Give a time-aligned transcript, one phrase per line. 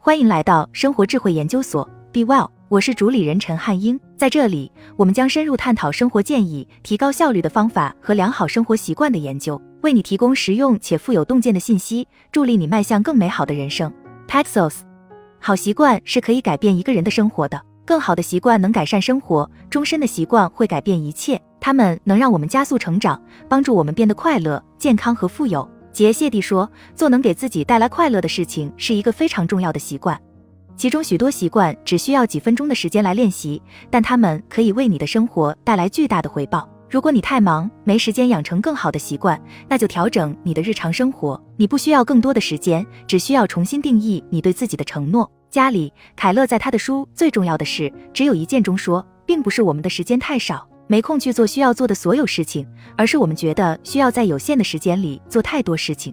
[0.00, 3.98] 欢迎来到生活智慧研究所，Be Well，我是主理人陈汉英。
[4.16, 13.92] 在这里，我们将深入探讨生活建议、提高效率的方法和良好生活习惯的研究，为你提供实用且富有洞见的信息，助力你迈向更美好的人生。
[14.28, 14.76] Paxos，
[15.40, 17.60] 好习惯是可以改变一个人的生活的。
[17.84, 21.40] 更好的习惯能改善生活，终身的习惯会改变一切。
[21.60, 25.68] 它们能让我们加速成长，帮助我们变得快乐、健康和富有。
[25.92, 30.20] 杰谢蒂说：“做能给自己带来快乐的事情是一个非常重要的习惯。
[30.76, 33.60] 其中许多习惯只需要几分钟的时间来练习，
[33.90, 36.68] 但它们可以为你的生活带来巨大的回报。
[36.88, 41.42] 如果你太忙，没时间养成更好的习惯，那就调整你的日常生活。
[41.56, 56.12] 你不需要更多的时间，只需要重新定义你对自己的承诺。”家里，凯勒在他的书《最重要的事只有一件》中说，并不是我们的时间太少，没空去做需要做的所有事情，而是我们觉得需要在有限的时间里做太多事情。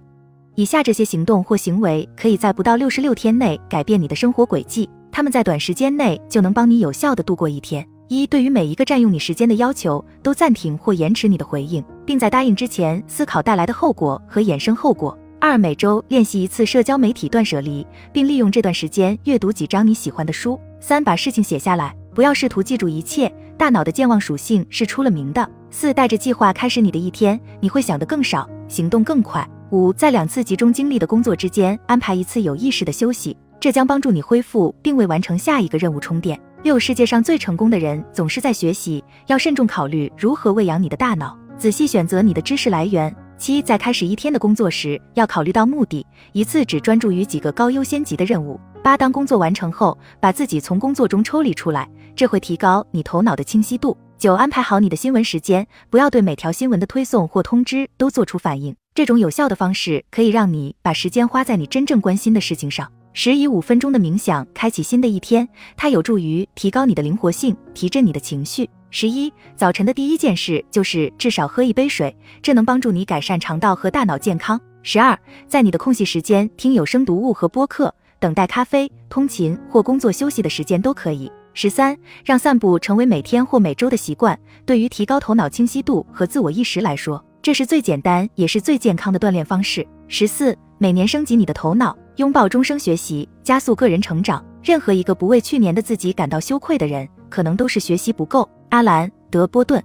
[0.53, 7.85] 以下这些行动或行为可以在不到六十六天内改变你的生活轨迹，他们在短时间内就能帮你有效地度过一天。
[8.07, 15.17] 一、对于每一个占用你时间的要求，都暂停或延迟你的回应，并在答应之前思考带来的后果和衍生后果。
[15.39, 20.59] 二每周练习一次社交媒体断舍离，并利用这段时间阅读几章你喜欢的书。
[20.79, 25.49] 三把事情写下来，不要试图记住一切，大脑的健忘属性是出了名的。
[25.69, 29.47] 四带着计划开始你的一天，你会想得更少，行动更快。
[29.71, 36.39] 五在两次集中精力的工作之间安排一次有意识的休息，这将帮助你恢复并为完成下一个任务充电。
[36.63, 43.13] 六世界上最成功的人总是在学习，要慎重考虑如何喂养你的大脑，仔细选择你的知识来源。
[43.37, 48.59] 七，在开始一天的工作时，要考虑到目的，一次只专注于几个高优先级的任务。
[48.81, 53.97] 八，当工作完成后，把自己从工作中抽离出来，这会提高你头脑的清晰度。
[54.17, 58.75] 九，安排好你的新闻时间，不要对每条新闻的推送或通知都做出反应。
[58.93, 62.89] 这种有效的方式可以让你把时间花在你真正关心的事情上。
[63.11, 68.69] 十，以五分钟的冥想开启新的一天，它有助于提高你的灵活性，提振你的情绪。
[68.89, 74.59] 十一早晨的第一件事就是至少喝一杯水，这能帮助你改善肠道和大脑健康。
[74.83, 75.17] 十二，
[75.47, 81.29] 在你的空隙时间听有声读物和播客，等待咖啡、通勤或工作休息的时间都可以。
[81.57, 84.37] 十三，让散步成为每天或每周的习惯。
[84.65, 89.87] 对于提高头脑清晰度和自我意识来说，这是最简单也是最健康的锻炼方式。
[90.09, 94.43] 十四，每年升级你的头脑，拥抱终生学习，加速个人成长。
[94.61, 98.47] 任何一个不为去年的自己感到羞愧的人，可能都是学习不够。
[98.69, 99.81] 阿兰·德波顿，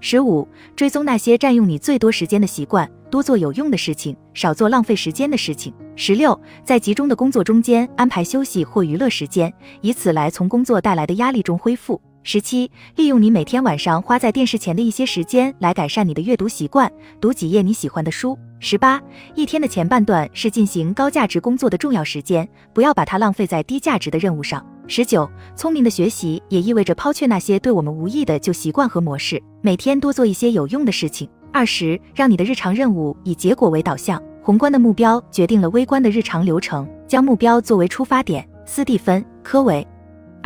[0.00, 5.72] 十五，追踪那些占用你最多时间的习惯，多做有用的事情，少做浪费时间的事情。
[5.96, 12.00] 十六，在集中的工作中间安排休息或娱乐时间，以此来从工作带来的压力中恢复。
[12.28, 18.36] 十七，利用你每天晚上花在电视前的一些时间来改善你的阅读习惯，读几页你喜欢的书。
[18.58, 19.00] 十八，
[19.36, 24.66] 一天的前半段是进行高价值工作的重要时间，不要把它浪费在低价值的任务上。
[24.88, 31.28] 十九，聪明的学习也意味着抛却那些对我们无益的旧习惯和模式，每天多做一些有用的事情。
[31.52, 38.44] 二十，让你的日常任务以结果为导向，宏观的目标决定了微观的日常流程，将目标作为出发点。
[38.64, 39.86] 斯蒂芬·科维。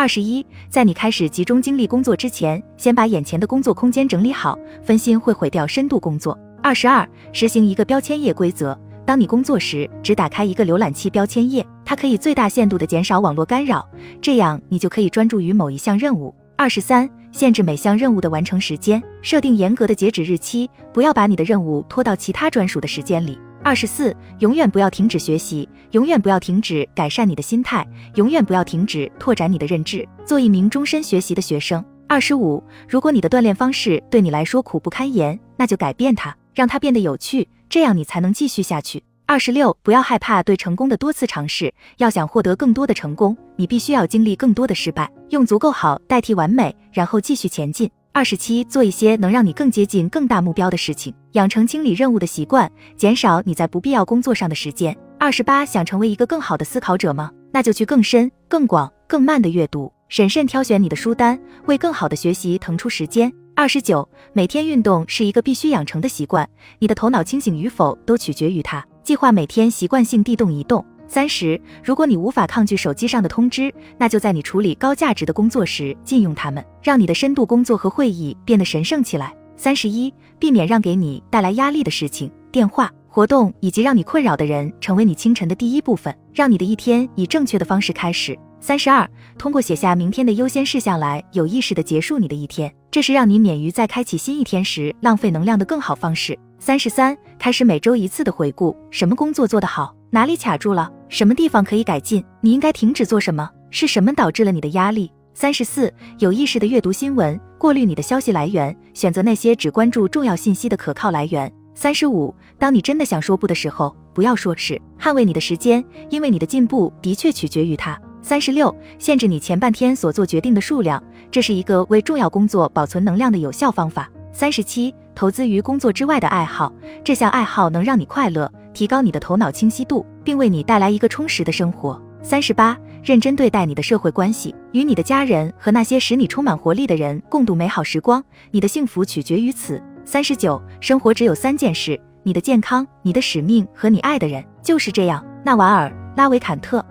[0.01, 6.39] 二十一，在你开始集中精力工作之前，先把眼前的工作空间整理好，分心会毁掉深度工作。
[6.63, 8.75] 二十二，实行一个标签页规则。
[9.05, 13.87] 当你工作时，只打开一个浏览器标签页，它可以最大限度地减少网络干扰，
[14.23, 16.35] 这样你就可以专注于某一项任务。
[16.57, 23.39] 二十三，限制每项任务的完成时间，设定严格的截止日期，不要把你的任务拖到其他专属的时间里。
[23.63, 31.85] 二十四，永远不要停止学习，永远不要停止改善你的心态，永远不要停止拓展你的认知，做一名终身学习的学生。
[32.09, 37.47] 二十五，如果你的锻炼方式对你来说苦不堪言，那就改变它，让它变得有趣。
[37.69, 39.03] 这样你才能继续下去。
[39.27, 41.73] 二十六，不要害怕对成功的多次尝试。
[41.99, 47.89] 要想获得更多的成功，你必须要经历更多的失败，用足够好代替完美，然后继续前进。
[48.13, 54.97] 二十七，做一些能让你更接近更大目标的事情，养成清理任务的习惯，减少你在不必要工作上的时间。
[55.17, 57.31] 二十八，想成为一个更好的思考者吗？
[57.53, 63.33] 那就去更深、更广、更慢的阅读，审慎挑选你的书单，为更好的学习腾出时间。
[63.55, 66.49] 二十九，每天运动是一个必须养成的习惯，
[66.81, 68.85] 你的头脑清醒与否都取决于它。
[69.05, 70.85] 计划每天习惯性地动一动。
[71.13, 79.35] 三十，如果你无法抗拒手机上的通知，那就在你处理高价值的工作时禁用它们，让你的深度工作和会议变得神圣起来。
[79.57, 88.39] 三十一，避免让给你带来压力的事情、电话、活动以及让你困扰的人成为你清晨的第一部分，让你的一天以正确的方式开始。
[88.61, 89.05] 三十二，
[89.37, 96.39] 通过写下明天的优先事项来有意识地结束你的一天，这是让你免于在开启新一天时浪费能量的更好方式。
[96.61, 102.25] 三十三，开始每周一次的回顾，什么工作做得好，哪里卡住了，什么地方可以改进？
[102.41, 103.51] 你应该停止做什么？
[103.71, 105.11] 是什么导致了你的压力？
[105.35, 111.53] 三十四，有意识的阅读新闻，过滤你的消息来源，选择那些只关注重要信息的可靠来源。
[111.75, 118.01] 三十五，当你真的想说不的时候，不要说是，捍卫你的时间，因为你的进步的确取决于它。
[118.23, 124.09] 三十六，限制你前半天所做决定的数量，这是一个为重要工作保存能量的有效方法。
[124.33, 126.73] 三十七，投资于工作之外的爱好，
[127.03, 128.49] 这项爱好能让你快乐。
[128.73, 132.01] 提高你的头脑清晰度，并为你带来一个充实的生活。
[132.23, 138.23] 三十八，认真对待你的社会关系，与你的家人和那些使你充满活力的人共度美好时光。
[138.51, 139.83] 你的幸福取决于此。
[140.05, 144.45] 三十九，生活只有三件事：你的健康、你的使命和你爱的人。
[144.63, 145.25] 就是这样。
[145.43, 146.85] 纳瓦尔·拉维坎特。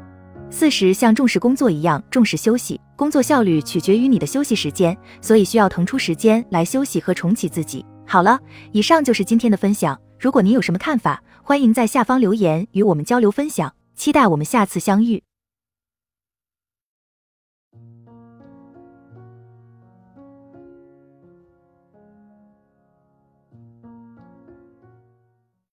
[0.50, 2.82] 四十，像重视工作一样重视休息。
[2.96, 7.86] 工作效率取决于你的休息时间，所以需要腾出时间来休息和重启自己。
[8.08, 8.40] 好了，
[8.72, 9.96] 以上就是今天的分享。
[10.20, 15.24] 如果您有什么看法，欢迎在下方留言与我们交流分享，期待我们下次相遇。